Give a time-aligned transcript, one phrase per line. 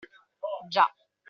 [0.71, 0.87] Già.